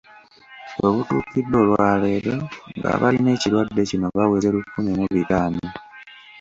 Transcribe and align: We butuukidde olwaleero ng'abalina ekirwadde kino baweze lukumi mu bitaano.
We 0.79 0.87
butuukidde 0.95 1.55
olwaleero 1.63 2.35
ng'abalina 2.77 3.29
ekirwadde 3.35 3.81
kino 3.89 4.05
baweze 4.15 4.47
lukumi 4.55 4.91
mu 4.99 5.05
bitaano. 5.15 5.61